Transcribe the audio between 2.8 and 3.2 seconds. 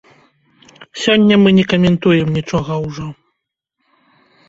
ўжо.